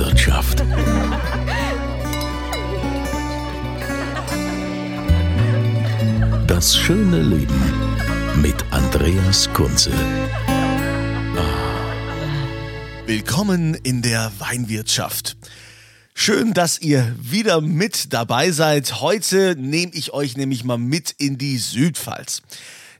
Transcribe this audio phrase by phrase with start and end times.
[0.00, 0.64] Weinwirtschaft.
[6.46, 7.62] Das schöne Leben
[8.40, 9.92] mit Andreas Kunze.
[13.04, 15.36] Willkommen in der Weinwirtschaft.
[16.14, 19.02] Schön, dass ihr wieder mit dabei seid.
[19.02, 22.40] Heute nehme ich euch nämlich mal mit in die Südpfalz.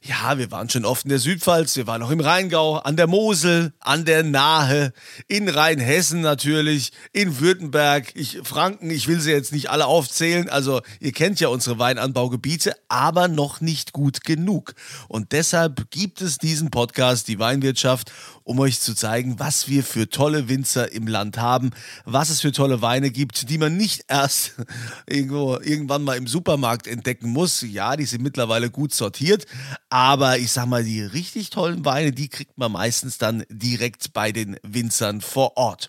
[0.03, 3.07] Ja, wir waren schon oft in der Südpfalz, wir waren auch im Rheingau, an der
[3.07, 4.95] Mosel, an der Nahe,
[5.29, 10.81] in Rheinhessen natürlich, in Württemberg, ich, Franken, ich will sie jetzt nicht alle aufzählen, also
[11.01, 14.73] ihr kennt ja unsere Weinanbaugebiete, aber noch nicht gut genug.
[15.09, 18.11] Und deshalb gibt es diesen Podcast, die Weinwirtschaft,
[18.51, 21.71] um euch zu zeigen, was wir für tolle Winzer im Land haben,
[22.05, 24.55] was es für tolle Weine gibt, die man nicht erst
[25.07, 27.63] irgendwo, irgendwann mal im Supermarkt entdecken muss.
[27.63, 29.47] Ja, die sind mittlerweile gut sortiert,
[29.89, 34.33] aber ich sag mal, die richtig tollen Weine, die kriegt man meistens dann direkt bei
[34.33, 35.89] den Winzern vor Ort.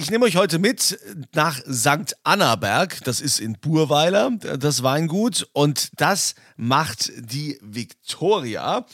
[0.00, 0.98] Ich nehme euch heute mit
[1.34, 2.16] nach St.
[2.24, 3.04] Annaberg.
[3.04, 5.46] Das ist in Burweiler, das Weingut.
[5.52, 8.86] Und das macht die Victoria.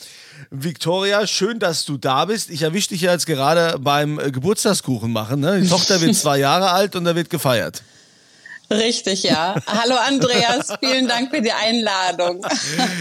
[0.51, 2.49] Victoria, schön, dass du da bist.
[2.49, 5.39] Ich erwische dich ja jetzt gerade beim Geburtstagskuchen machen.
[5.39, 5.61] Ne?
[5.61, 7.83] Die Tochter wird zwei Jahre alt und da wird gefeiert.
[8.69, 9.55] Richtig, ja.
[9.65, 12.45] Hallo Andreas, vielen Dank für die Einladung.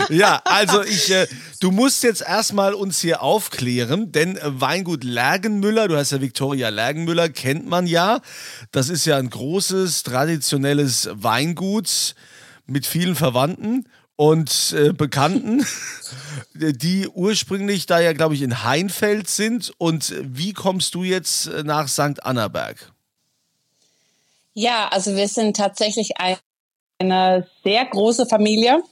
[0.09, 1.27] Ja, also ich, äh,
[1.61, 7.28] du musst jetzt erstmal uns hier aufklären, denn Weingut Lergenmüller, du heißt ja Viktoria Lergenmüller,
[7.28, 8.21] kennt man ja.
[8.71, 12.15] Das ist ja ein großes, traditionelles Weingut
[12.66, 15.66] mit vielen Verwandten und äh, Bekannten,
[16.55, 19.72] die ursprünglich da ja, glaube ich, in Heinfeld sind.
[19.78, 22.22] Und wie kommst du jetzt nach St.
[22.22, 22.93] Annaberg?
[24.59, 28.83] Ja, also wir sind tatsächlich eine sehr große Familie.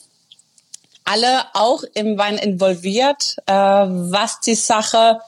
[1.05, 5.23] Alle auch im Wein involviert, äh, was die Sache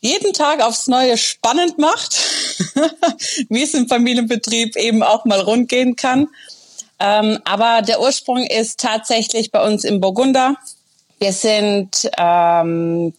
[0.00, 2.14] jeden Tag aufs Neue spannend macht,
[3.50, 6.28] wie es im Familienbetrieb eben auch mal rund gehen kann.
[6.98, 10.56] Ähm, aber der Ursprung ist tatsächlich bei uns im Burgunder.
[11.18, 13.12] Wir sind ähm,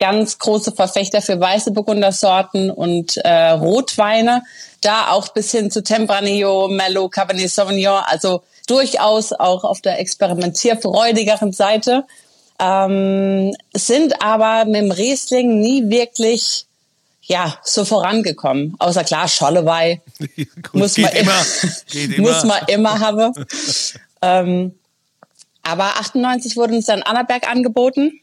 [0.00, 4.42] ganz große Verfechter für weiße Burgundersorten und äh, Rotweine.
[4.80, 8.02] Da auch bis hin zu Tempranillo, Merlot, Cabernet Sauvignon.
[8.06, 12.04] Also durchaus auch auf der experimentierfreudigeren Seite.
[12.58, 16.64] Ähm, sind aber mit dem Riesling nie wirklich
[17.22, 18.74] ja, so vorangekommen.
[18.78, 20.00] Außer klar, Schollewei
[20.72, 21.32] muss, man immer,
[21.92, 22.18] immer.
[22.32, 23.34] muss man immer haben.
[24.22, 24.74] ähm,
[25.62, 28.20] aber 98 wurde uns dann Annaberg angeboten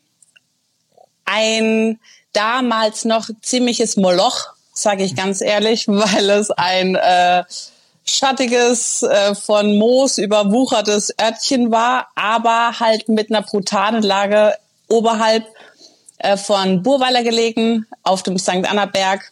[1.27, 1.99] ein
[2.33, 7.43] damals noch ziemliches Moloch, sage ich ganz ehrlich, weil es ein äh,
[8.03, 14.55] schattiges, äh, von Moos überwuchertes Örtchen war, aber halt mit einer brutalen Lage
[14.88, 15.45] oberhalb
[16.19, 18.65] äh, von Burweiler gelegen, auf dem St.
[18.67, 19.31] Anna-Berg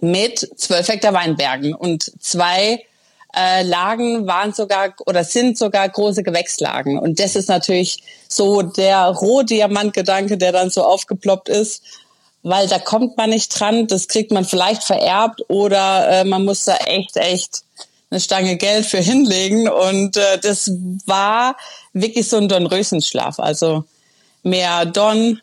[0.00, 2.84] mit zwölf Hektar Weinbergen und zwei
[3.36, 6.98] äh, Lagen waren sogar oder sind sogar große Gewächslagen.
[6.98, 11.82] Und das ist natürlich so der Rohdiamantgedanke, der dann so aufgeploppt ist,
[12.42, 16.64] weil da kommt man nicht dran, das kriegt man vielleicht vererbt oder äh, man muss
[16.64, 17.62] da echt, echt
[18.10, 19.68] eine Stange Geld für hinlegen.
[19.68, 20.70] Und äh, das
[21.06, 21.56] war
[21.92, 23.38] wirklich so ein Dornröschenschlaf.
[23.38, 23.84] Also
[24.42, 25.40] mehr Don,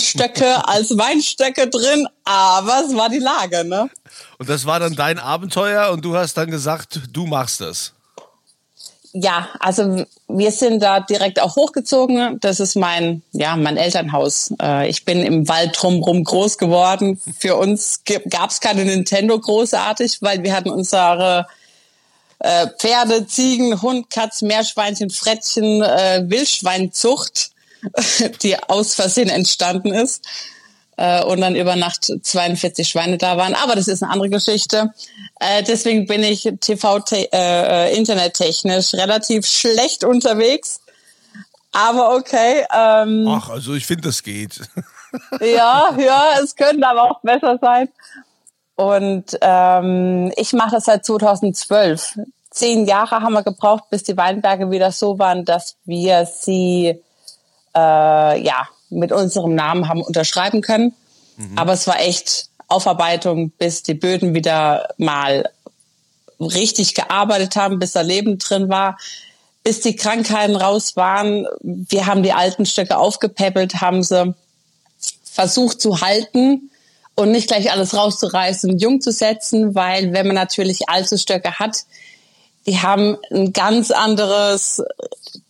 [0.00, 3.88] Stöcke als Weinstöcke drin, aber es war die Lage, ne?
[4.38, 7.92] Und das war dann dein Abenteuer und du hast dann gesagt, du machst das.
[9.14, 12.40] Ja, also wir sind da direkt auch hochgezogen.
[12.40, 14.54] Das ist mein, ja, mein Elternhaus.
[14.60, 17.20] Äh, ich bin im Wald drumherum groß geworden.
[17.38, 21.46] Für uns gab es keine Nintendo großartig, weil wir hatten unsere
[22.38, 27.51] äh, Pferde, Ziegen, Hund, Katz, Meerschweinchen, Frettchen, äh, Wildschweinzucht,
[28.42, 30.24] die aus Versehen entstanden ist
[30.96, 33.54] äh, und dann über Nacht 42 Schweine da waren.
[33.54, 34.92] Aber das ist eine andere Geschichte.
[35.40, 40.80] Äh, deswegen bin ich TV äh, äh, relativ schlecht unterwegs.
[41.72, 42.66] Aber okay.
[42.74, 44.60] Ähm, Ach, also ich finde, das geht.
[45.40, 47.88] ja, ja, es könnte aber auch besser sein.
[48.74, 52.18] Und ähm, ich mache das seit 2012.
[52.50, 57.00] zehn Jahre haben wir gebraucht, bis die Weinberge wieder so waren, dass wir sie
[57.74, 60.94] äh, ja mit unserem Namen haben unterschreiben können.
[61.36, 61.58] Mhm.
[61.58, 65.48] Aber es war echt Aufarbeitung, bis die Böden wieder mal
[66.38, 68.98] richtig gearbeitet haben, bis da Leben drin war,
[69.62, 71.46] bis die Krankheiten raus waren.
[71.60, 74.34] Wir haben die alten Stöcke aufgepäppelt, haben sie
[75.24, 76.70] versucht zu halten
[77.14, 81.58] und nicht gleich alles rauszureißen und jung zu setzen, weil wenn man natürlich alte Stöcke
[81.58, 81.84] hat,
[82.66, 84.82] die haben ein ganz anderes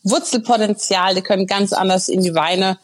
[0.02, 2.78] Wurzelpotenzial, die können ganz anders in die Weine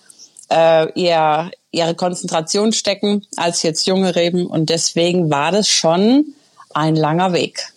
[0.50, 6.34] äh, ihr, ihre Konzentration stecken als jetzt junge Reben und deswegen war das schon
[6.74, 7.72] ein langer Weg.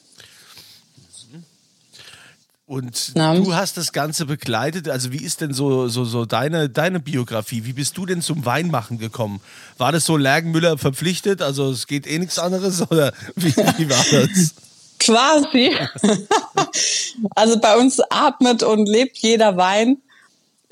[2.72, 3.36] Und Na.
[3.36, 4.88] du hast das Ganze begleitet.
[4.88, 7.66] Also wie ist denn so, so, so deine, deine Biografie?
[7.66, 9.42] Wie bist du denn zum Weinmachen gekommen?
[9.78, 11.42] War das so Lergenmüller verpflichtet?
[11.42, 14.54] Also es geht eh nichts anderes oder wie, wie war das?
[15.00, 15.76] Quasi.
[17.36, 19.98] also bei uns atmet und lebt jeder Wein.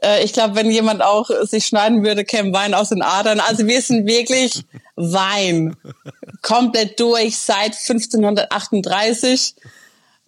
[0.01, 3.39] Äh, ich glaube, wenn jemand auch sich schneiden würde, käme Wein aus den Adern.
[3.39, 4.63] Also wir sind wirklich
[4.95, 5.75] Wein.
[6.41, 9.55] Komplett durch seit 1538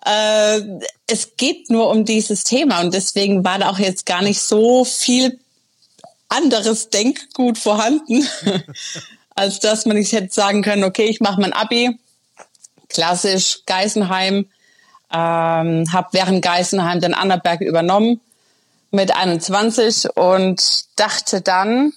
[0.06, 0.62] äh,
[1.08, 4.84] es geht nur um dieses Thema und deswegen war da auch jetzt gar nicht so
[4.84, 5.40] viel
[6.30, 8.28] anderes Denkgut vorhanden,
[9.36, 12.00] als dass man nicht hätte sagen können, okay, ich mache mein Abi,
[12.90, 14.50] klassisch Geisenheim,
[15.14, 18.22] ähm, habe während Geisenheim den Annaberg übernommen
[18.92, 21.94] mit 21 und dachte dann,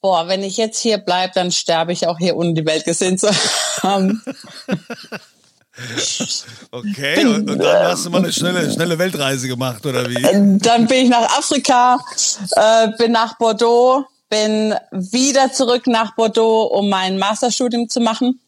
[0.00, 3.18] boah, wenn ich jetzt hier bleibe, dann sterbe ich auch hier, ohne die Welt gesehen
[3.18, 3.30] zu
[3.82, 4.22] haben.
[6.70, 10.22] Okay, und, und, dann hast du mal eine schnelle, schnelle Weltreise gemacht, oder wie?
[10.22, 11.98] Äh, dann bin ich nach Afrika,
[12.52, 18.38] äh, bin nach Bordeaux, bin wieder zurück nach Bordeaux, um mein Masterstudium zu machen.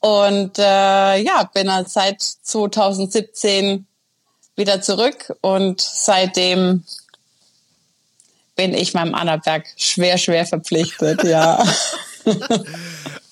[0.00, 3.86] Und äh, ja, bin halt seit 2017
[4.56, 6.84] wieder zurück und seitdem
[8.56, 11.62] bin ich meinem Annaberg schwer, schwer verpflichtet, ja.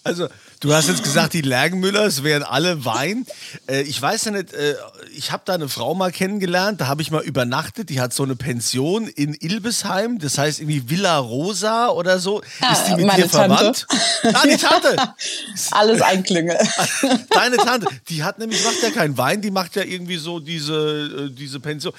[0.05, 0.29] Also
[0.61, 3.25] Du hast jetzt gesagt, die Lergenmüllers wären alle Wein.
[3.69, 4.75] Äh, ich weiß ja nicht, äh,
[5.15, 8.25] ich habe da eine Frau mal kennengelernt, da habe ich mal übernachtet, die hat so
[8.25, 12.43] eine Pension in Ilbesheim, das heißt irgendwie Villa Rosa oder so.
[12.61, 13.87] Ja, Ist die mit dir verwandt?
[14.25, 14.97] Ah, die Tante!
[15.71, 16.59] Alles Einklünge.
[17.31, 21.29] Deine Tante, die hat nämlich, macht ja keinen Wein, die macht ja irgendwie so diese,
[21.29, 21.93] äh, diese Pension.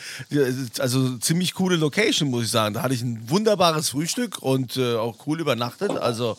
[0.79, 2.73] Also ziemlich coole Location, muss ich sagen.
[2.73, 5.91] Da hatte ich ein wunderbares Frühstück und äh, auch cool übernachtet.
[5.91, 6.38] Also,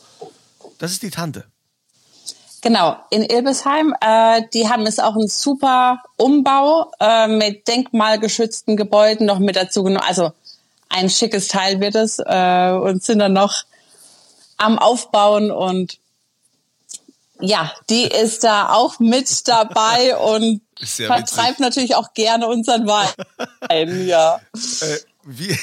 [0.79, 1.47] das ist die Tante.
[2.63, 3.95] Genau, in Ilbesheim.
[4.01, 9.83] Äh, die haben es auch einen super Umbau äh, mit denkmalgeschützten Gebäuden noch mit dazu
[9.83, 10.05] genommen.
[10.07, 10.33] Also
[10.89, 13.65] ein schickes Teil wird es äh, und sind dann noch
[14.59, 15.99] am Aufbauen und
[17.41, 21.59] ja, die ist da auch mit dabei und vertreibt witzig.
[21.59, 24.07] natürlich auch gerne unseren Wein.
[24.07, 24.41] ja.
[25.25, 25.57] Wie,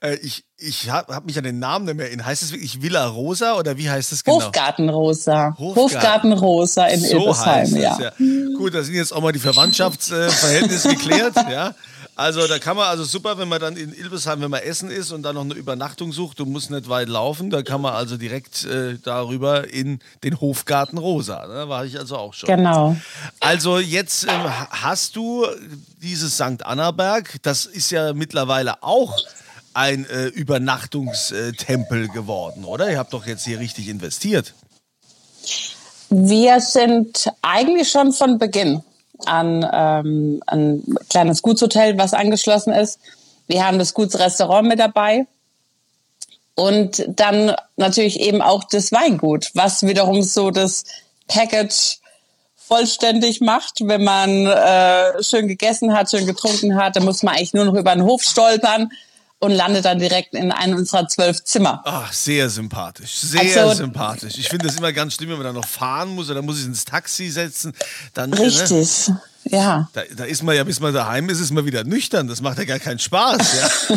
[0.00, 2.24] äh, ich ich habe hab mich an den Namen nicht mehr in.
[2.24, 4.40] Heißt es wirklich Villa Rosa oder wie heißt es genau?
[4.40, 5.54] Hofgartenrosa.
[5.58, 7.98] Hofgartenrosa in so Ilbesheim, ja.
[8.00, 8.12] ja.
[8.56, 11.74] Gut, da sind jetzt auch mal die Verwandtschaftsverhältnisse geklärt, ja.
[12.22, 15.10] Also da kann man also super, wenn man dann in Ilbesheim, wenn man essen ist
[15.10, 18.16] und dann noch eine Übernachtung sucht, du musst nicht weit laufen, da kann man also
[18.16, 21.44] direkt äh, darüber in den Hofgarten Rosa.
[21.48, 22.46] Da war ich also auch schon.
[22.46, 22.94] Genau.
[23.40, 25.46] Also jetzt äh, hast du
[26.00, 26.64] dieses St.
[26.64, 29.18] Annaberg, das ist ja mittlerweile auch
[29.74, 32.88] ein äh, Übernachtungstempel geworden, oder?
[32.88, 34.54] Ihr habt doch jetzt hier richtig investiert.
[36.08, 38.84] Wir sind eigentlich schon von Beginn
[39.26, 42.98] an ähm, ein kleines Gutshotel, was angeschlossen ist.
[43.46, 45.26] Wir haben das Gutsrestaurant mit dabei.
[46.54, 50.84] Und dann natürlich eben auch das Weingut, was wiederum so das
[51.26, 51.98] Package
[52.56, 53.80] vollständig macht.
[53.80, 57.74] Wenn man äh, schön gegessen hat, schön getrunken hat, dann muss man eigentlich nur noch
[57.74, 58.90] über den Hof stolpern
[59.42, 61.82] und landet dann direkt in einem unserer zwölf Zimmer.
[61.84, 64.38] Ach, sehr sympathisch, sehr also, sympathisch.
[64.38, 66.60] Ich finde das immer ganz schlimm, wenn man dann noch fahren muss oder dann muss
[66.60, 67.72] ich ins Taxi setzen.
[68.14, 68.42] Dann, äh, ne?
[68.42, 69.08] Richtig.
[69.08, 69.20] Ne?
[69.46, 69.88] Ja.
[69.94, 72.28] Da, da, ist man ja, bis man daheim ist, ist man wieder nüchtern.
[72.28, 73.38] Das macht ja gar keinen Spaß.
[73.88, 73.96] Ja?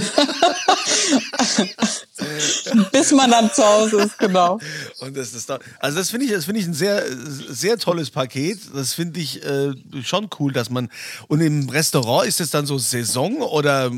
[2.92, 4.58] bis man dann zu Hause ist, genau.
[5.02, 5.48] Und das, das,
[5.80, 7.04] also das finde ich, das finde ich ein sehr,
[7.50, 8.62] sehr tolles Paket.
[8.74, 10.90] Das finde ich äh, schon cool, dass man.
[11.28, 13.92] Und im Restaurant ist es dann so Saison oder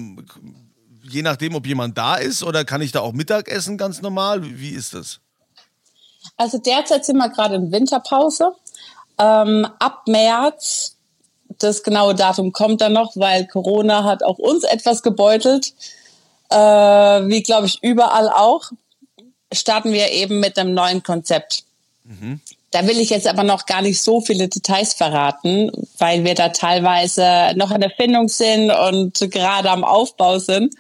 [1.09, 4.41] je nachdem, ob jemand da ist oder kann ich da auch Mittag essen ganz normal?
[4.43, 5.19] Wie ist das?
[6.35, 8.53] Also derzeit sind wir gerade in Winterpause.
[9.17, 10.95] Ähm, ab März,
[11.57, 15.73] das genaue Datum kommt dann noch, weil Corona hat auch uns etwas gebeutelt,
[16.49, 18.71] äh, wie glaube ich überall auch,
[19.51, 21.63] starten wir eben mit einem neuen Konzept.
[22.03, 22.41] Mhm.
[22.79, 26.50] Da will ich jetzt aber noch gar nicht so viele Details verraten, weil wir da
[26.50, 30.75] teilweise noch in der Findung sind und gerade am Aufbau sind.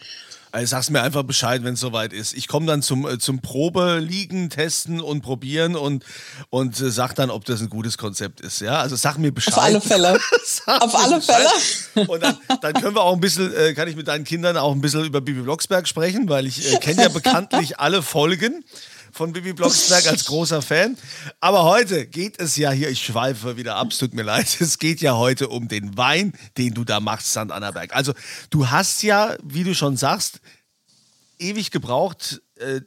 [0.51, 2.35] Also sag's mir einfach Bescheid, wenn es soweit ist.
[2.35, 6.05] Ich komme dann zum, äh, zum Probe liegen, testen und probieren und,
[6.51, 8.61] und äh, sag dann, ob das ein gutes Konzept ist.
[8.61, 9.55] Ja, also sag mir Bescheid.
[9.55, 10.19] Auf alle Fälle.
[10.67, 11.47] Auf alle Bescheid.
[11.93, 12.07] Fälle.
[12.07, 14.71] Und dann, dann können wir auch ein bisschen, äh, kann ich mit deinen Kindern auch
[14.71, 18.63] ein bisschen über Bibi Blocksberg sprechen, weil ich äh, kenne ja bekanntlich alle Folgen
[19.11, 20.97] von Bibi Blocksberg als großer Fan.
[21.39, 24.79] Aber heute geht es ja hier, ich schweife wieder ab, es tut mir leid, es
[24.79, 27.51] geht ja heute um den Wein, den du da machst, St.
[27.51, 27.95] Annaberg.
[27.95, 28.13] Also
[28.49, 30.39] du hast ja, wie du schon sagst,
[31.39, 32.81] ewig gebraucht, äh,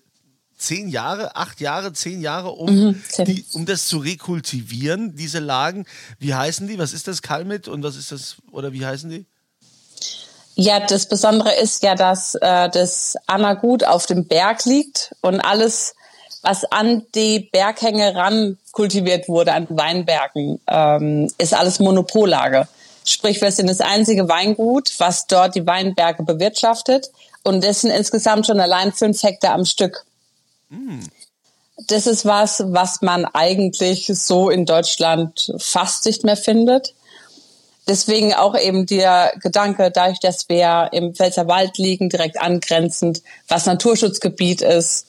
[0.60, 5.86] zehn Jahre, acht Jahre, zehn Jahre, um, mhm, die, um das zu rekultivieren, diese Lagen.
[6.18, 6.78] Wie heißen die?
[6.78, 9.26] Was ist das Kalmit und was ist das, oder wie heißen die?
[10.54, 15.94] Ja, das Besondere ist ja, dass äh, das Anna-Gut auf dem Berg liegt und alles
[16.42, 22.66] was an die Berghänge ran kultiviert wurde, an Weinbergen, ähm, ist alles Monopollage.
[23.04, 27.10] Sprich, wir sind das einzige Weingut, was dort die Weinberge bewirtschaftet.
[27.42, 30.04] Und das sind insgesamt schon allein fünf Hektar am Stück.
[30.68, 31.00] Mm.
[31.86, 36.94] Das ist was, was man eigentlich so in Deutschland fast nicht mehr findet.
[37.88, 44.60] Deswegen auch eben der Gedanke, dadurch, dass wir im Pfälzerwald liegen, direkt angrenzend, was Naturschutzgebiet
[44.60, 45.06] ist,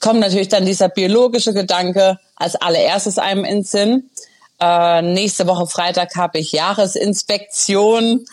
[0.00, 4.10] kommt natürlich dann dieser biologische Gedanke als allererstes einem ins Sinn.
[4.58, 8.24] Äh, nächste Woche Freitag habe ich Jahresinspektion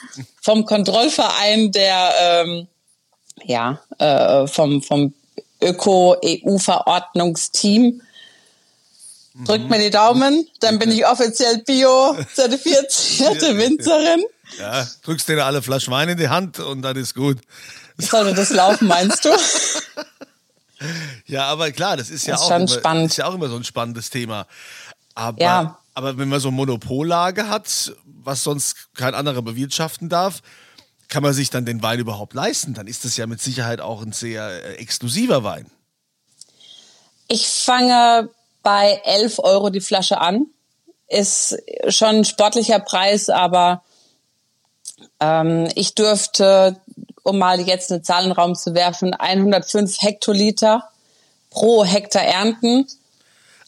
[0.41, 2.67] vom Kontrollverein der ähm,
[3.43, 5.13] ja äh, vom vom
[5.61, 8.01] Öko-EU-Verordnungsteam.
[9.45, 14.23] Drückt mir die Daumen, dann bin ich offiziell Bio-zertifizierte Winzerin.
[14.59, 17.39] Ja, drückst dir alle Flaschen Wein in die Hand und dann ist gut.
[17.97, 19.29] Sollte das laufen, meinst du?
[21.25, 23.11] Ja, aber klar, das ist ja, ist auch, immer, spannend.
[23.11, 24.47] ist ja auch immer so ein spannendes Thema.
[25.15, 25.79] Aber, ja.
[25.93, 30.41] aber wenn man so eine Monopollage hat, was sonst kein anderer bewirtschaften darf,
[31.09, 32.73] kann man sich dann den Wein überhaupt leisten?
[32.73, 35.69] Dann ist das ja mit Sicherheit auch ein sehr äh, exklusiver Wein.
[37.27, 38.29] Ich fange
[38.63, 40.47] bei 11 Euro die Flasche an.
[41.07, 41.57] Ist
[41.89, 43.83] schon ein sportlicher Preis, aber
[45.19, 46.81] ähm, ich dürfte
[47.23, 50.89] um mal jetzt eine Zahl in den Raum zu werfen, 105 Hektoliter
[51.49, 52.87] pro Hektar ernten.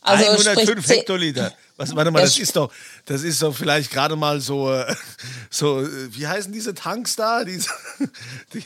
[0.02, 1.54] Also 105 Hektoliter.
[1.78, 2.72] Was, warte mal, das ist doch,
[3.06, 4.96] das ist doch vielleicht gerade mal so, äh,
[5.50, 7.44] so, äh, wie heißen diese Tanks da?
[7.44, 7.70] Diese,
[8.54, 8.64] die,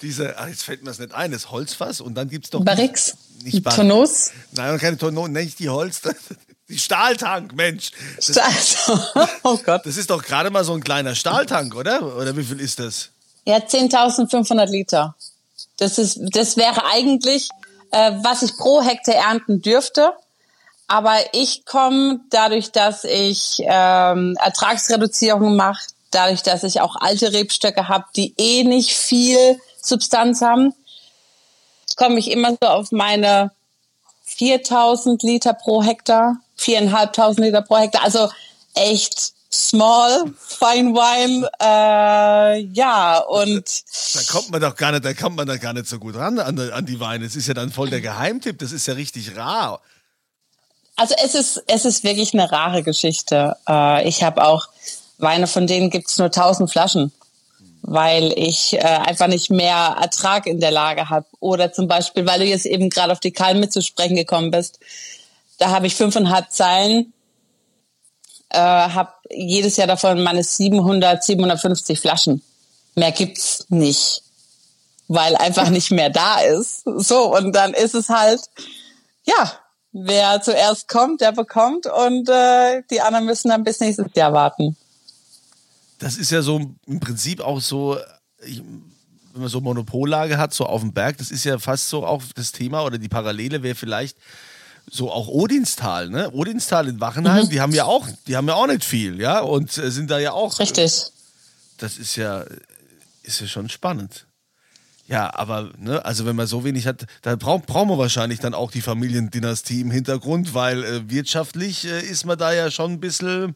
[0.00, 2.64] diese ach, jetzt fällt mir das nicht ein, das Holzfass und dann gibt es doch.
[2.64, 3.16] Barrix?
[3.42, 4.30] Nicht Bar Tonos?
[4.52, 6.00] Nein, keine Tonos, nicht die Holz,
[6.70, 7.90] die Stahltank, Mensch.
[8.16, 9.84] Das, Stahltank, oh Gott.
[9.84, 12.16] Das ist doch gerade mal so ein kleiner Stahltank, oder?
[12.16, 13.10] Oder wie viel ist das?
[13.44, 15.14] Ja, 10.500 Liter.
[15.76, 17.48] Das ist, das wäre eigentlich,
[17.90, 20.12] äh, was ich pro Hektar ernten dürfte.
[20.86, 27.88] Aber ich komme dadurch, dass ich ähm, Ertragsreduzierung mache, dadurch, dass ich auch alte Rebstöcke
[27.88, 30.74] habe, die eh nicht viel Substanz haben,
[31.96, 33.50] komme ich immer so auf meine
[34.24, 38.02] 4000 Liter pro Hektar, 4.500 Liter pro Hektar.
[38.02, 38.28] Also
[38.74, 43.84] echt Small, Fine Wine, äh, ja, und.
[44.14, 46.38] Da kommt man doch gar nicht, da kommt man da gar nicht so gut ran
[46.40, 47.24] an, an die Weine.
[47.24, 49.80] Es ist ja dann voll der Geheimtipp, das ist ja richtig rar.
[50.96, 53.56] Also es ist, es ist wirklich eine rare Geschichte.
[53.68, 54.68] Äh, ich habe auch
[55.18, 57.12] Weine, von denen gibt's nur 1000 Flaschen,
[57.82, 61.26] weil ich äh, einfach nicht mehr Ertrag in der Lage habe.
[61.38, 64.80] Oder zum Beispiel, weil du jetzt eben gerade auf die Kalme zu sprechen gekommen bist,
[65.58, 67.12] da habe ich fünfeinhalb Zeilen
[68.54, 72.42] äh, habe jedes Jahr davon meine 700, 750 Flaschen.
[72.94, 74.22] Mehr gibt's nicht,
[75.08, 76.84] weil einfach nicht mehr da ist.
[76.84, 78.40] So und dann ist es halt,
[79.24, 79.52] ja,
[79.92, 84.76] wer zuerst kommt, der bekommt und äh, die anderen müssen dann bis nächstes Jahr warten.
[85.98, 87.98] Das ist ja so im Prinzip auch so,
[88.44, 88.62] ich,
[89.32, 92.22] wenn man so Monopollage hat, so auf dem Berg, das ist ja fast so auch
[92.34, 94.16] das Thema oder die Parallele wäre vielleicht
[94.90, 96.30] so auch Odinstal, ne?
[96.32, 97.50] Odinstal in Wachenheim, mhm.
[97.50, 100.18] die haben ja auch, die haben ja auch nicht viel, ja, und äh, sind da
[100.18, 100.58] ja auch.
[100.58, 101.04] Richtig.
[101.78, 102.44] Das ist ja,
[103.22, 104.26] ist ja schon spannend.
[105.06, 108.54] Ja, aber, ne, also wenn man so wenig hat, dann brauch, brauchen wir wahrscheinlich dann
[108.54, 113.00] auch die Familiendynastie im Hintergrund, weil äh, wirtschaftlich äh, ist man da ja schon ein
[113.00, 113.54] bisschen.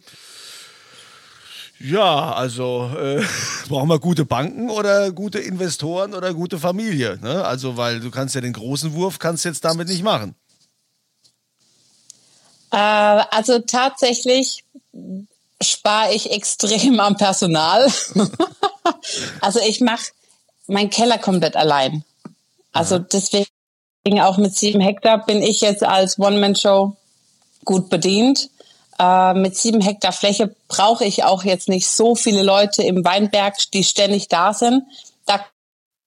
[1.81, 3.25] Ja, also äh,
[3.69, 7.19] brauchen wir gute Banken oder gute Investoren oder gute Familie.
[7.23, 7.45] Ne?
[7.45, 10.35] Also, weil du kannst ja den großen Wurf kannst jetzt damit nicht machen.
[12.71, 14.65] Äh, also tatsächlich
[15.61, 17.91] spare ich extrem am Personal.
[19.41, 20.13] also ich mache
[20.67, 22.05] meinen Keller komplett allein.
[22.73, 23.49] Also deswegen
[24.21, 26.97] auch mit sieben Hektar bin ich jetzt als One-Man-Show
[27.65, 28.51] gut bedient.
[28.99, 33.57] Äh, mit sieben Hektar Fläche brauche ich auch jetzt nicht so viele Leute im Weinberg,
[33.73, 34.85] die ständig da sind.
[35.27, 35.45] Da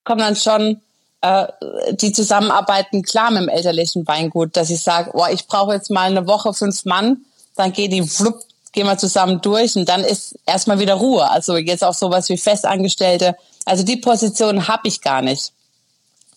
[0.04, 0.80] kommen dann schon
[1.22, 1.46] äh,
[1.92, 6.10] die zusammenarbeiten klar mit dem elterlichen Weingut, dass ich sage, oh, ich brauche jetzt mal
[6.10, 7.24] eine Woche fünf Mann,
[7.56, 8.40] dann geht die flupp,
[8.72, 11.30] gehen wir zusammen durch und dann ist erstmal wieder Ruhe.
[11.30, 13.36] Also jetzt auch sowas wie Festangestellte.
[13.64, 15.52] Also die Position habe ich gar nicht,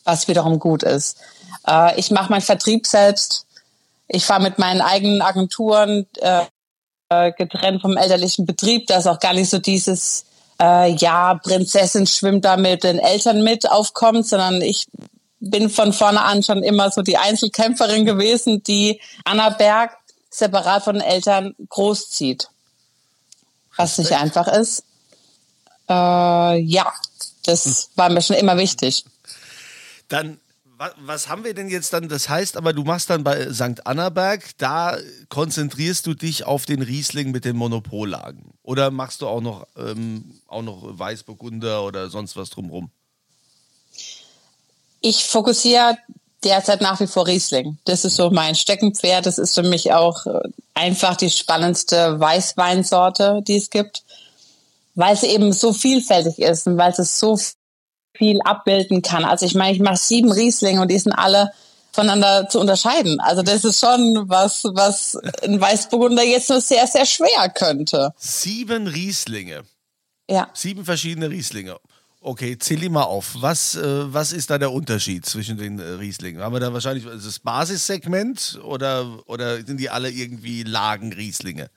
[0.04, 1.18] was wiederum gut ist.
[1.68, 3.46] Äh, ich mache meinen Vertrieb selbst.
[4.08, 6.46] Ich fahre mit meinen eigenen Agenturen äh,
[7.10, 8.88] äh, getrennt vom elterlichen Betrieb.
[8.88, 10.26] Da ist auch gar nicht so dieses,
[10.62, 14.86] äh, ja, Prinzessin schwimmt da mit den Eltern mit aufkommt, sondern ich
[15.40, 19.98] bin von vorne an schon immer so die Einzelkämpferin gewesen, die Anna Berg
[20.30, 22.50] separat von den Eltern großzieht.
[23.76, 24.84] Was nicht einfach ist.
[25.90, 26.92] Äh, ja,
[27.44, 29.06] das war mir schon immer wichtig.
[30.08, 30.40] Dann
[30.98, 32.10] was haben wir denn jetzt dann?
[32.10, 33.86] Das heißt aber, du machst dann bei St.
[33.86, 34.98] Annaberg, da
[35.30, 38.54] konzentrierst du dich auf den Riesling mit den Monopollagen.
[38.64, 42.90] Oder machst du auch noch, ähm, auch noch Weißburgunder oder sonst was drumherum?
[45.02, 45.98] Ich fokussiere
[46.44, 47.78] derzeit nach wie vor Riesling.
[47.86, 49.26] Das ist so mein Steckenpferd.
[49.26, 50.40] Das ist für mich auch äh,
[50.74, 54.04] einfach die spannendste Weißweinsorte, die es gibt,
[54.96, 57.38] weil sie eben so vielfältig ist und weil es so
[58.18, 59.26] viel abbilden kann.
[59.26, 61.52] Also ich meine, ich mache sieben Rieslinge und die sind alle
[61.92, 63.20] voneinander zu unterscheiden.
[63.20, 68.14] Also das ist schon was, was ein Weißburgunder jetzt nur sehr, sehr schwer könnte.
[68.18, 69.64] Sieben Rieslinge.
[70.30, 70.50] Ja.
[70.54, 71.78] Sieben verschiedene Rieslinge.
[72.20, 73.36] Okay, zähl die mal auf.
[73.40, 76.42] Was, äh, was ist da der Unterschied zwischen den äh, Rieslingen?
[76.42, 81.70] Haben wir da wahrscheinlich das Basissegment oder, oder sind die alle irgendwie Lagenrieslinge?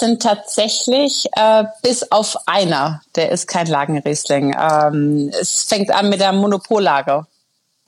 [0.00, 4.56] Sind tatsächlich äh, bis auf einer, der ist kein Lagenriesling.
[4.58, 7.26] Ähm, es fängt an mit der Monopollage.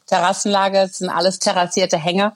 [0.06, 2.32] Terrassenlage sind alles terrassierte Hänge.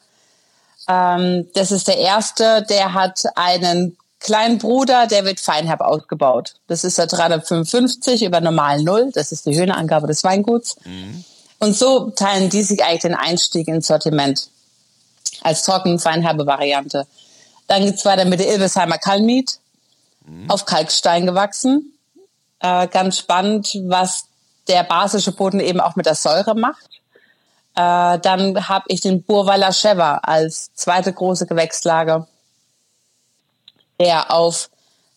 [0.89, 6.55] Ähm, das ist der erste, der hat einen kleinen Bruder, der wird feinherb ausgebaut.
[6.67, 9.11] Das ist der 355 über normal Null.
[9.13, 10.77] Das ist die Höhenangabe des Weinguts.
[10.85, 11.25] Mhm.
[11.59, 14.49] Und so teilen die sich eigentlich den Einstieg ins Sortiment
[15.43, 17.07] als trocken feinherbe Variante.
[17.67, 19.59] Dann geht's weiter mit der Ilvesheimer Kalmit,
[20.27, 20.51] mhm.
[20.51, 21.93] auf Kalkstein gewachsen.
[22.61, 24.27] Äh, ganz spannend, was
[24.69, 26.89] der basische Boden eben auch mit der Säure macht.
[27.75, 32.27] Äh, dann habe ich den Burweiler Schever als zweite große Gewächslage,
[34.01, 34.71] der auf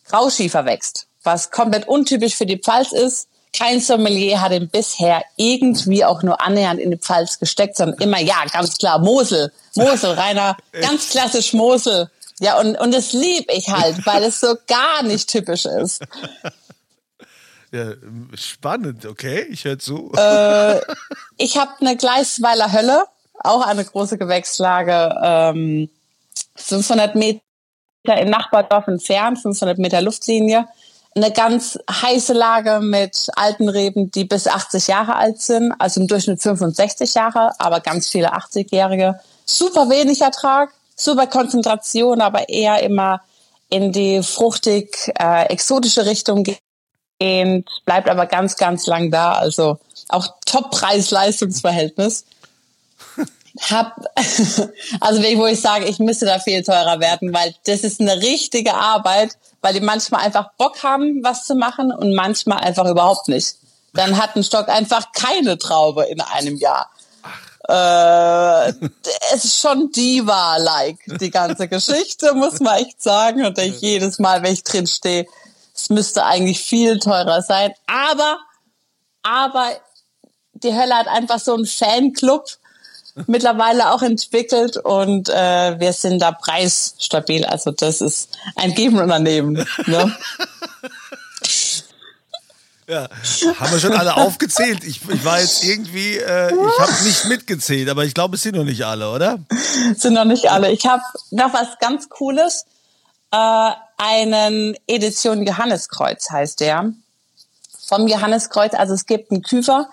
[0.09, 3.27] Grauschiefer wächst, was komplett untypisch für die Pfalz ist.
[3.57, 8.19] Kein Sommelier hat ihn bisher irgendwie auch nur annähernd in die Pfalz gesteckt, sondern immer,
[8.19, 12.11] ja, ganz klar, Mosel, Mosel, Rainer, ganz klassisch Mosel.
[12.39, 16.01] Ja, und, und das lieb ich halt, weil es so gar nicht typisch ist.
[17.71, 17.93] Ja,
[18.33, 20.11] spannend, okay, ich höre zu.
[20.17, 20.79] Äh,
[21.37, 23.05] ich habe eine Gleisweiler Hölle,
[23.39, 25.89] auch eine große Gewächslage, ähm,
[26.55, 27.41] 500 Meter
[28.17, 30.67] im Nachbardorf entfernt, 500 Meter Luftlinie.
[31.15, 36.07] Eine ganz heiße Lage mit alten Reben, die bis 80 Jahre alt sind, also im
[36.07, 39.19] Durchschnitt 65 Jahre, aber ganz viele 80-Jährige.
[39.45, 43.21] Super wenig Ertrag, super Konzentration, aber eher immer
[43.69, 46.43] in die fruchtig äh, exotische Richtung
[47.19, 49.33] gehend, bleibt aber ganz, ganz lang da.
[49.33, 49.77] Also
[50.09, 52.25] auch Top-Preis-Leistungsverhältnis.
[53.69, 53.95] Hab,
[55.01, 58.73] also wo ich sage, ich müsste da viel teurer werden, weil das ist eine richtige
[58.73, 63.55] Arbeit, weil die manchmal einfach Bock haben, was zu machen und manchmal einfach überhaupt nicht.
[63.93, 66.89] Dann hat ein Stock einfach keine Traube in einem Jahr.
[67.69, 68.73] Äh,
[69.31, 73.45] es ist schon Diva-like, die ganze Geschichte, muss man echt sagen.
[73.45, 75.27] Und ich jedes Mal, wenn ich drin stehe,
[75.75, 77.71] es müsste eigentlich viel teurer sein.
[77.85, 78.39] Aber,
[79.21, 79.69] aber
[80.53, 82.45] die Hölle hat einfach so einen Fanclub
[83.27, 87.45] mittlerweile auch entwickelt und äh, wir sind da preisstabil.
[87.45, 89.65] Also das ist ein Geben und ein Nehmen.
[89.85, 90.17] Ne?
[92.89, 93.07] Ja,
[93.59, 94.83] haben wir schon alle aufgezählt.
[94.83, 98.55] Ich, ich war jetzt irgendwie, äh, ich habe nicht mitgezählt, aber ich glaube, es sind
[98.55, 99.37] noch nicht alle, oder?
[99.95, 100.71] sind noch nicht alle.
[100.71, 102.65] Ich habe noch was ganz Cooles.
[103.31, 106.91] Äh, einen Edition Johanneskreuz heißt der.
[107.85, 109.87] Vom Johanneskreuz, also es gibt einen Küfer,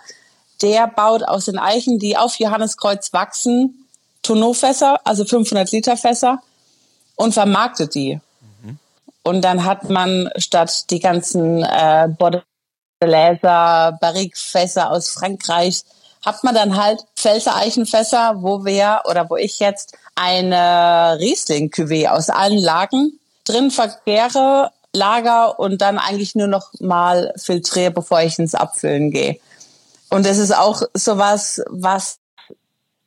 [0.63, 3.87] der baut aus den Eichen, die auf Johanneskreuz wachsen,
[4.23, 6.41] Tonneaufässer, also 500 Liter Fässer
[7.15, 8.21] und vermarktet die.
[8.63, 8.79] Mhm.
[9.23, 12.09] Und dann hat man statt die ganzen äh,
[13.07, 15.83] Gläser, Barrique-Fässer aus Frankreich,
[16.25, 22.31] hat man dann halt Pfälzer Eichenfässer, wo wir oder wo ich jetzt eine Riesling-Cuvée aus
[22.31, 28.55] allen Lagen drin verkehre, lager und dann eigentlich nur noch mal filtriere, bevor ich ins
[28.55, 29.38] Abfüllen gehe.
[30.11, 32.19] Und das ist auch sowas, was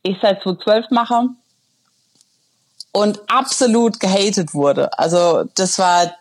[0.03, 1.29] ich seit 2012 mache.
[2.91, 4.97] und absolut gehatet wurde.
[4.97, 6.15] Also das war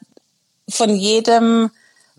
[0.69, 1.71] von jedem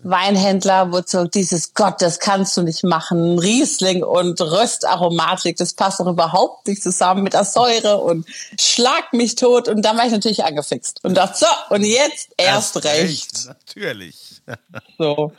[0.02, 3.38] Weinhändler so dieses Gott, das kannst du nicht machen.
[3.38, 8.26] Riesling und Röstaromatik, das passt doch überhaupt nicht zusammen mit der Säure und
[8.58, 9.68] schlag mich tot.
[9.68, 12.98] Und dann war ich natürlich angefixt und dachte, so, und jetzt erst, erst recht.
[13.02, 13.46] recht.
[13.46, 14.42] Natürlich.
[14.98, 15.32] so.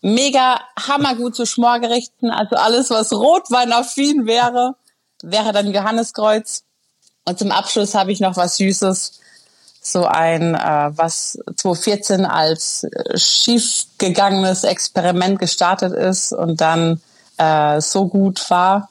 [0.00, 2.30] Mega hammergut zu Schmorgerichten.
[2.30, 4.76] Also alles, was Rotweinaffin wäre,
[5.22, 6.62] wäre dann Johanniskreuz.
[7.24, 9.21] Und zum Abschluss habe ich noch was Süßes
[9.82, 17.00] so ein, äh, was 2014 als äh, schiefgegangenes Experiment gestartet ist und dann
[17.36, 18.88] äh, so gut war,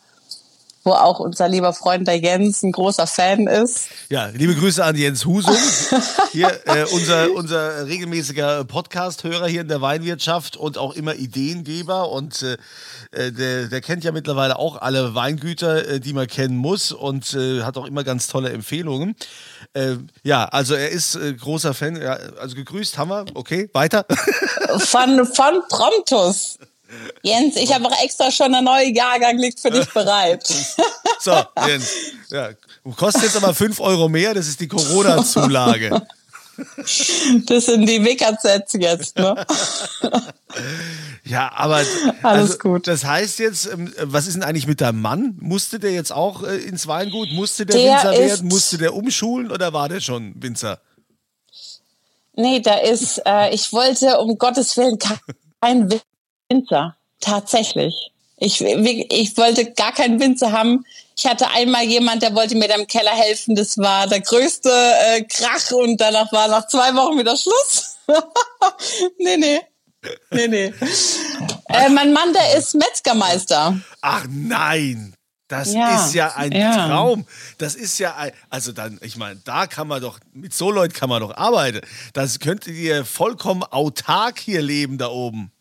[0.84, 3.88] wo auch unser lieber Freund der Jens ein großer Fan ist.
[4.10, 5.56] Ja, liebe Grüße an Jens Husum,
[6.32, 12.42] hier äh, unser, unser regelmäßiger Podcast-Hörer hier in der Weinwirtschaft und auch immer Ideengeber und
[12.42, 12.58] äh,
[13.12, 17.34] äh, der, der kennt ja mittlerweile auch alle Weingüter, äh, die man kennen muss und
[17.34, 19.16] äh, hat auch immer ganz tolle Empfehlungen.
[19.74, 22.02] Äh, ja, also er ist äh, großer Fan.
[22.02, 23.26] Ja, also gegrüßt haben wir.
[23.34, 24.06] Okay, weiter.
[24.80, 26.58] Von, von Promptus.
[27.22, 30.48] Jens, ich habe auch extra schon eine neue Jahrgang liegt für dich bereit.
[31.24, 31.92] So, Jens.
[32.32, 32.50] Ja,
[32.98, 36.02] kostet jetzt aber 5 Euro mehr, das ist die Corona-Zulage.
[37.46, 39.46] Das sind die WKZ jetzt, ne?
[41.24, 41.84] Ja, aber
[42.24, 42.88] alles also, gut.
[42.88, 45.38] Das heißt jetzt, ähm, was ist denn eigentlich mit deinem Mann?
[45.40, 47.32] Musste der jetzt auch äh, ins Weingut?
[47.32, 48.48] Musste der, der Winzer werden?
[48.48, 50.80] Musste der umschulen oder war der schon Winzer?
[52.34, 54.98] Nee, da ist, äh, ich wollte um Gottes Willen
[55.62, 55.90] kein
[56.52, 56.98] Winzer.
[57.22, 58.12] Tatsächlich.
[58.38, 60.84] Ich, ich wollte gar keinen Winzer haben.
[61.16, 63.56] Ich hatte einmal jemand, der wollte mir da im Keller helfen.
[63.56, 67.98] Das war der größte äh, Krach und danach war nach zwei Wochen wieder Schluss.
[69.20, 69.60] nee, nee.
[70.32, 70.74] Nee, nee.
[71.70, 73.80] Äh, mein Mann, der ist Metzgermeister.
[74.02, 75.14] Ach nein.
[75.48, 76.88] Das ja, ist ja ein ja.
[76.88, 77.28] Traum.
[77.60, 80.94] Das ist ja ein, also dann, ich meine, da kann man doch, mit so Leuten
[80.94, 81.82] kann man doch arbeiten.
[82.14, 85.52] Das könntet ihr vollkommen autark hier leben da oben.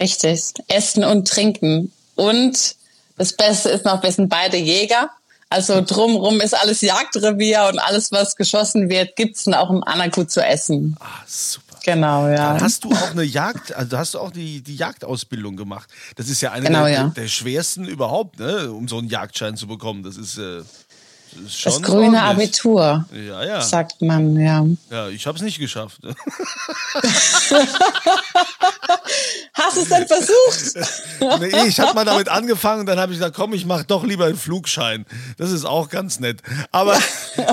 [0.00, 0.54] Richtig.
[0.68, 1.92] Essen und trinken.
[2.14, 2.76] Und
[3.16, 5.10] das Beste ist noch, wir sind beide Jäger.
[5.50, 10.30] Also drumrum ist alles Jagdrevier und alles, was geschossen wird, gibt's dann auch im Anakut
[10.30, 10.96] zu essen.
[11.00, 11.68] Ah, super.
[11.84, 12.52] Genau, ja.
[12.52, 15.88] Dann hast du auch eine Jagd, also hast du auch die, die Jagdausbildung gemacht.
[16.16, 17.04] Das ist ja eine genau, der, ja.
[17.16, 20.02] der, schwersten überhaupt, ne, um so einen Jagdschein zu bekommen.
[20.02, 20.62] Das ist, äh,
[21.64, 22.48] das, grüne ordentlich.
[22.48, 23.60] Abitur, ja, ja.
[23.60, 24.64] sagt man, ja.
[24.90, 26.00] Ja, ich habe es nicht geschafft.
[29.58, 31.40] Hast du es denn versucht?
[31.40, 34.04] nee, ich habe mal damit angefangen und dann habe ich gesagt, komm, ich mache doch
[34.04, 35.04] lieber einen Flugschein.
[35.36, 36.42] Das ist auch ganz nett.
[36.70, 36.96] Aber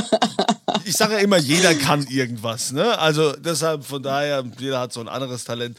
[0.85, 2.71] ich sage ja immer, jeder kann irgendwas.
[2.71, 2.97] Ne?
[2.99, 5.77] Also deshalb, von daher, jeder hat so ein anderes Talent.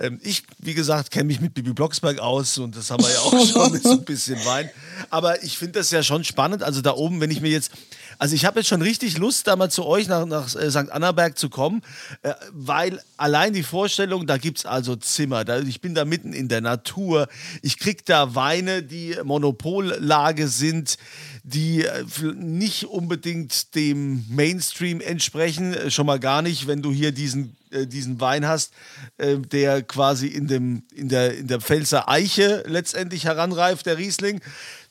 [0.00, 3.20] Ähm, ich, wie gesagt, kenne mich mit Bibi Blocksberg aus und das haben wir ja
[3.20, 4.68] auch schon mit so ein bisschen Wein.
[5.10, 6.64] Aber ich finde das ja schon spannend.
[6.64, 7.70] Also da oben, wenn ich mir jetzt,
[8.16, 10.90] also ich habe jetzt schon richtig Lust, da mal zu euch nach, nach äh, St.
[10.90, 11.82] Annaberg zu kommen,
[12.22, 16.48] äh, weil allein die Vorstellung, da gibt es also Zimmer, ich bin da mitten in
[16.48, 17.28] der Natur,
[17.62, 20.96] ich kriege da Weine, die Monopollage sind,
[21.42, 27.56] die äh, nicht unbedingt dem Mainstream entsprechen, schon mal gar nicht, wenn du hier diesen,
[27.70, 28.72] diesen Wein hast,
[29.18, 34.40] der quasi in, dem, in, der, in der Pfälzer Eiche letztendlich heranreift, der Riesling.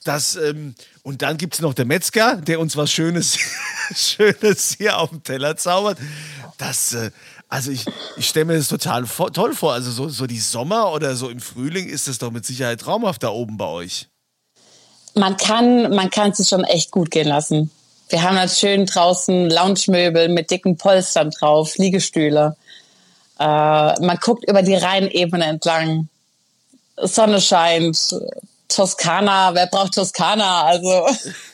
[0.08, 3.38] Das, ähm, und dann gibt es noch der Metzger, der uns was Schönes,
[3.96, 5.98] Schönes hier auf dem Teller zaubert.
[6.58, 7.12] Das, äh,
[7.50, 7.86] also ich,
[8.18, 9.74] ich stelle mir das total toll vor.
[9.74, 13.24] Also so, so die Sommer oder so im Frühling ist das doch mit Sicherheit traumhaft
[13.24, 14.08] da oben bei euch
[15.18, 17.72] man kann, man kann es schon echt gut gehen lassen.
[18.10, 22.56] Wir haben halt schön draußen Lounge-Möbel mit dicken Polstern drauf, Liegestühle.
[23.40, 26.08] Äh, man guckt über die Rheinebene entlang.
[26.96, 28.16] Sonne scheint.
[28.68, 30.64] Toskana, wer braucht Toskana?
[30.64, 31.08] Also.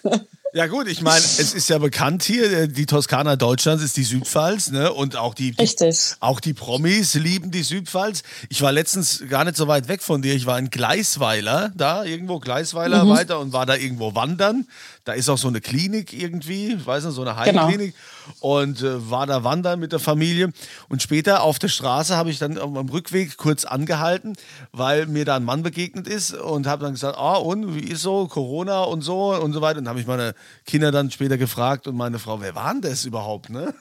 [0.56, 4.04] Ja gut, ich meine, es ist ja bekannt hier, äh, die Toskana Deutschlands ist die
[4.04, 4.94] Südpfalz, ne?
[4.94, 6.14] Und auch die, Richtig.
[6.20, 8.22] auch die Promis lieben die Südpfalz.
[8.50, 10.36] Ich war letztens gar nicht so weit weg von dir.
[10.36, 13.10] Ich war in Gleisweiler, da irgendwo Gleisweiler mhm.
[13.10, 14.68] weiter und war da irgendwo wandern.
[15.06, 17.36] Da ist auch so eine Klinik irgendwie, ich weiß nicht, so eine.
[17.36, 17.96] Heimklinik.
[17.96, 20.52] Genau und äh, war da wandern mit der Familie.
[20.90, 24.34] Und später auf der Straße habe ich dann am Rückweg kurz angehalten,
[24.72, 28.02] weil mir da ein Mann begegnet ist und habe dann gesagt, ah und, wie ist
[28.02, 29.80] so, Corona und so und so weiter.
[29.80, 33.06] Und habe ich meine Kinder dann später gefragt und meine Frau, wer war denn das
[33.06, 33.50] überhaupt?
[33.50, 33.74] Ne?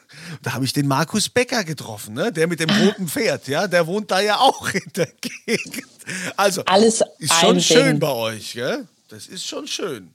[0.43, 2.33] Da habe ich den Markus Becker getroffen, ne?
[2.33, 5.09] der mit dem roten Pferd, ja, der wohnt da ja auch in der
[5.47, 5.93] Gegend.
[6.37, 8.87] Also, Alles ist schon schön bei euch, gell?
[9.09, 10.15] Das ist schon schön.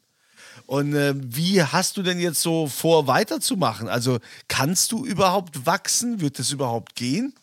[0.66, 3.88] Und äh, wie hast du denn jetzt so vor, weiterzumachen?
[3.88, 6.20] Also kannst du überhaupt wachsen?
[6.20, 7.34] Wird das überhaupt gehen?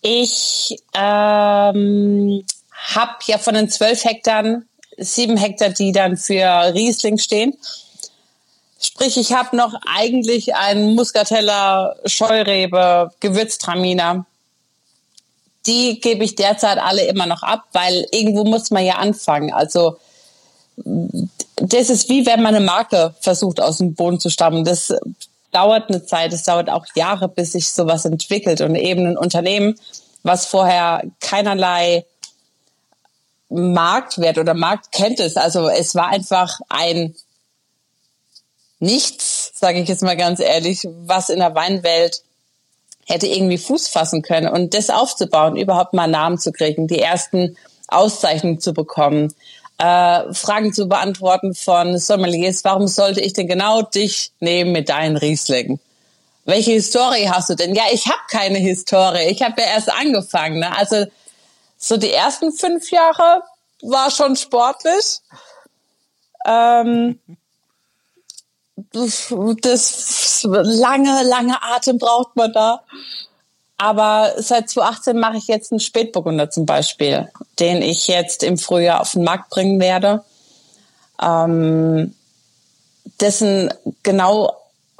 [0.00, 4.62] Ich ähm, habe ja von den zwölf Hektar
[4.96, 7.56] sieben Hektar, die dann für Riesling stehen.
[8.80, 14.26] Sprich, ich habe noch eigentlich einen Muscatella Scheurebe Gewürztraminer.
[15.66, 19.52] Die gebe ich derzeit alle immer noch ab, weil irgendwo muss man ja anfangen.
[19.52, 19.96] Also
[21.56, 24.64] das ist wie wenn man eine Marke versucht aus dem Boden zu stammen.
[24.64, 24.92] Das
[25.52, 29.78] dauert eine Zeit, es dauert auch Jahre, bis sich sowas entwickelt und eben ein Unternehmen,
[30.22, 32.04] was vorher keinerlei
[33.48, 35.36] Marktwert oder Markt kennt es.
[35.36, 37.14] Also es war einfach ein
[38.80, 42.22] Nichts, sage ich jetzt mal ganz ehrlich, was in der Weinwelt
[43.06, 47.56] hätte irgendwie Fuß fassen können und das aufzubauen, überhaupt mal Namen zu kriegen, die ersten
[47.88, 49.32] Auszeichnungen zu bekommen,
[49.78, 52.64] äh, Fragen zu beantworten von Sommeliers.
[52.64, 55.80] Warum sollte ich denn genau dich nehmen mit deinen Rieslingen?
[56.44, 57.74] Welche Historie hast du denn?
[57.74, 59.28] Ja, ich habe keine Historie.
[59.30, 60.60] Ich habe ja erst angefangen.
[60.60, 60.76] Ne?
[60.76, 61.06] Also
[61.78, 63.42] so die ersten fünf Jahre
[63.82, 65.20] war schon sportlich.
[66.46, 67.18] Ähm,
[68.92, 69.30] das
[70.42, 72.82] lange, lange Atem braucht man da.
[73.76, 79.00] Aber seit 2018 mache ich jetzt einen Spätburgunder zum Beispiel, den ich jetzt im Frühjahr
[79.00, 80.22] auf den Markt bringen werde.
[81.20, 82.14] Ähm,
[83.20, 84.52] dessen genau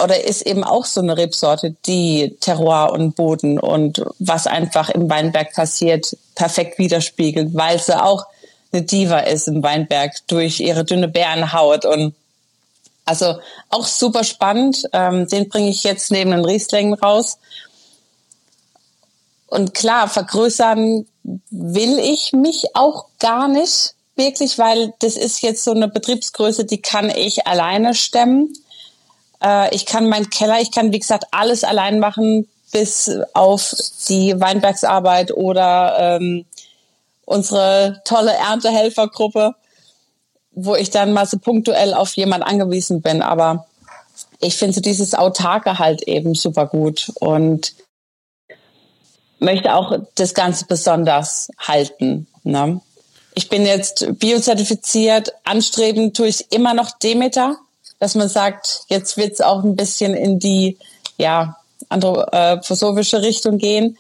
[0.03, 5.09] oder ist eben auch so eine Rebsorte, die Terroir und Boden und was einfach im
[5.09, 8.27] Weinberg passiert, perfekt widerspiegelt, weil sie auch
[8.73, 12.15] eine Diva ist im Weinberg durch ihre dünne Bärenhaut und
[13.05, 13.37] also
[13.69, 14.83] auch super spannend.
[14.93, 17.39] Ähm, den bringe ich jetzt neben den Rieslingen raus.
[19.55, 25.71] Und klar, vergrößern will ich mich auch gar nicht wirklich, weil das ist jetzt so
[25.71, 28.53] eine Betriebsgröße, die kann ich alleine stemmen.
[29.40, 33.73] Äh, ich kann meinen Keller, ich kann wie gesagt alles allein machen, bis auf
[34.09, 36.47] die Weinbergsarbeit oder ähm,
[37.25, 39.55] unsere tolle Erntehelfergruppe,
[40.51, 43.23] wo ich dann mal so punktuell auf jemand angewiesen bin.
[43.23, 43.69] Aber
[44.40, 47.73] ich finde so dieses Autarke halt eben super gut und
[49.38, 52.27] möchte auch das Ganze besonders halten.
[52.42, 52.81] Ne?
[53.35, 57.57] Ich bin jetzt biozertifiziert, anstreben tue ich immer noch Demeter,
[57.99, 60.79] dass man sagt, jetzt wird es auch ein bisschen in die
[61.16, 61.57] ja,
[61.88, 63.97] anthroposophische Richtung gehen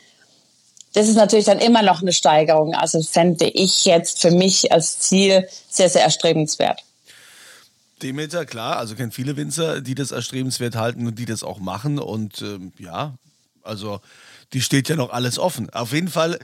[0.94, 2.74] das ist natürlich dann immer noch eine Steigerung.
[2.74, 6.80] Also fände ich jetzt für mich als Ziel sehr, sehr erstrebenswert.
[8.02, 11.98] Demeter, klar, also kennt viele Winzer, die das erstrebenswert halten und die das auch machen.
[11.98, 13.14] Und ähm, ja,
[13.62, 14.00] also
[14.54, 15.68] die steht ja noch alles offen.
[15.70, 16.38] Auf jeden Fall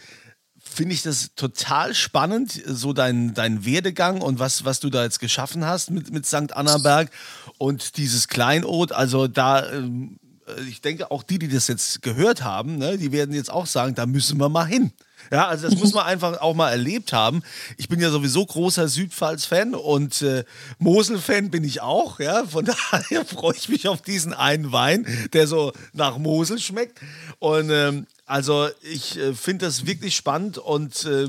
[0.58, 5.20] finde ich das total spannend, so dein, dein Werdegang und was, was du da jetzt
[5.20, 6.52] geschaffen hast mit, mit St.
[6.52, 7.10] Annaberg
[7.56, 8.92] und dieses Kleinod.
[8.92, 13.12] Also da ähm, äh, ich denke, auch die, die das jetzt gehört haben, ne, die
[13.12, 14.92] werden jetzt auch sagen, da müssen wir mal hin.
[15.30, 17.42] Ja, also das muss man einfach auch mal erlebt haben.
[17.76, 20.44] Ich bin ja sowieso großer Südpfalz-Fan und äh,
[20.78, 22.20] Mosel-Fan bin ich auch.
[22.20, 27.00] Ja, von daher freue ich mich auf diesen einen Wein, der so nach Mosel schmeckt.
[27.38, 31.28] Und ähm, also ich äh, finde das wirklich spannend und äh,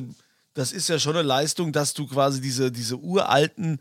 [0.53, 3.79] das ist ja schon eine Leistung, dass du quasi diese, diese uralten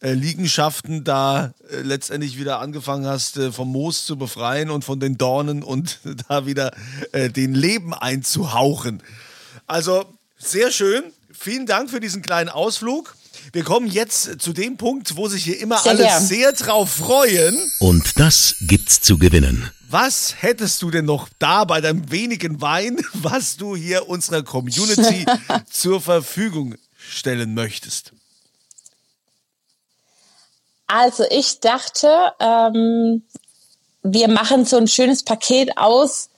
[0.00, 5.00] äh, Liegenschaften da äh, letztendlich wieder angefangen hast, äh, vom Moos zu befreien und von
[5.00, 6.72] den Dornen und da wieder
[7.12, 9.02] äh, den Leben einzuhauchen.
[9.70, 10.04] Also
[10.36, 11.12] sehr schön.
[11.32, 13.14] Vielen Dank für diesen kleinen Ausflug.
[13.52, 16.22] Wir kommen jetzt zu dem Punkt, wo sich hier immer sehr alle gern.
[16.24, 17.56] sehr drauf freuen.
[17.78, 19.70] Und das gibt's zu gewinnen.
[19.88, 25.24] Was hättest du denn noch da bei deinem wenigen Wein, was du hier unserer Community
[25.70, 28.10] zur Verfügung stellen möchtest?
[30.88, 33.22] Also ich dachte, ähm,
[34.02, 36.28] wir machen so ein schönes Paket aus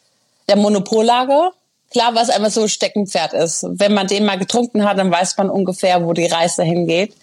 [0.50, 1.52] der Monopollage.
[1.92, 3.66] Klar, was einfach so Steckenpferd ist.
[3.68, 7.14] Wenn man den mal getrunken hat, dann weiß man ungefähr, wo die Reise hingeht.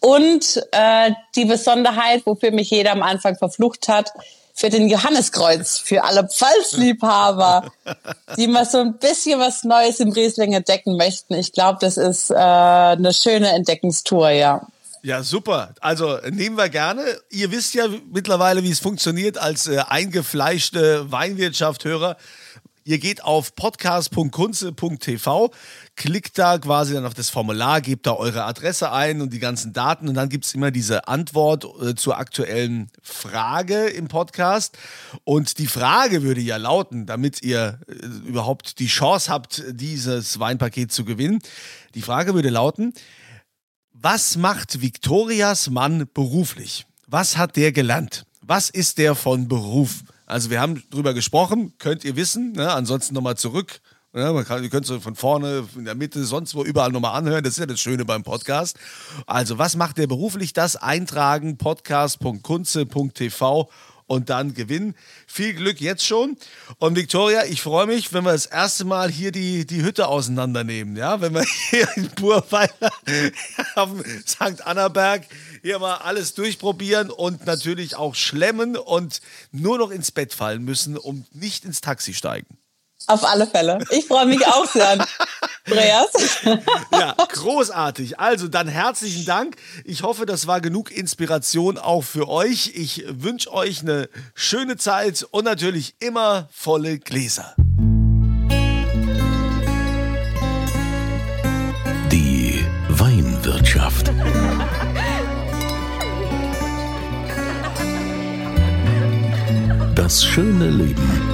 [0.00, 4.12] Und äh, die Besonderheit, wofür mich jeder am Anfang verflucht hat,
[4.54, 7.70] für den Johanneskreuz, für alle Pfalzliebhaber,
[8.36, 11.34] die mal so ein bisschen was Neues im Riesling entdecken möchten.
[11.34, 14.66] Ich glaube, das ist äh, eine schöne Entdeckungstour, ja.
[15.02, 15.74] Ja, super.
[15.80, 17.02] Also nehmen wir gerne.
[17.30, 22.16] Ihr wisst ja mittlerweile, wie es funktioniert als äh, eingefleischte Weinwirtschaft-Hörer.
[22.88, 25.50] Ihr geht auf podcast.kunze.tv,
[25.94, 29.74] klickt da quasi dann auf das Formular, gebt da eure Adresse ein und die ganzen
[29.74, 34.78] Daten und dann gibt es immer diese Antwort äh, zur aktuellen Frage im Podcast.
[35.24, 37.92] Und die Frage würde ja lauten, damit ihr äh,
[38.26, 41.40] überhaupt die Chance habt, dieses Weinpaket zu gewinnen.
[41.94, 42.94] Die Frage würde lauten,
[43.92, 46.86] was macht Viktorias Mann beruflich?
[47.06, 48.24] Was hat der gelernt?
[48.40, 50.04] Was ist der von Beruf?
[50.28, 52.52] Also wir haben drüber gesprochen, könnt ihr wissen.
[52.52, 52.70] Ne?
[52.70, 53.80] Ansonsten nochmal zurück
[54.14, 57.16] Ja, man kann, ihr könnt es von vorne, in der Mitte, sonst wo überall nochmal
[57.16, 57.42] anhören.
[57.42, 58.78] Das ist ja das Schöne beim Podcast.
[59.26, 60.52] Also, was macht ihr beruflich?
[60.52, 63.70] Das eintragen podcast.kunze.tv
[64.08, 64.96] und dann gewinnen.
[65.28, 66.36] Viel Glück jetzt schon.
[66.78, 70.96] Und Victoria, ich freue mich, wenn wir das erste Mal hier die, die Hütte auseinandernehmen.
[70.96, 72.92] Ja, wenn wir hier in Burweiler
[73.76, 74.66] auf dem St.
[74.66, 75.24] Annaberg
[75.62, 79.20] hier mal alles durchprobieren und natürlich auch schlemmen und
[79.52, 82.58] nur noch ins Bett fallen müssen, um nicht ins Taxi steigen.
[83.06, 83.78] Auf alle Fälle.
[83.90, 85.06] Ich freue mich auch sehr.
[85.66, 86.10] Andreas.
[86.92, 88.18] ja, großartig.
[88.18, 89.56] Also dann herzlichen Dank.
[89.84, 92.72] Ich hoffe, das war genug Inspiration auch für euch.
[92.74, 97.54] Ich wünsche euch eine schöne Zeit und natürlich immer volle Gläser.
[102.10, 104.10] Die Weinwirtschaft.
[109.94, 111.27] Das schöne Leben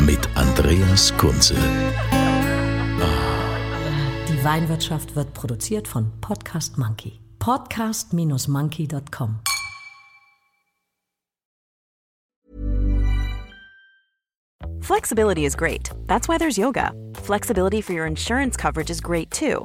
[0.00, 1.54] mit Andreas Kunze.
[4.28, 7.20] Die Weinwirtschaft wird produziert von Podcast Monkey.
[7.38, 9.40] Podcast-monkey.com.
[14.80, 15.90] Flexibility is great.
[16.06, 16.92] That's why there's yoga.
[17.14, 19.64] Flexibility for your insurance coverage is great too.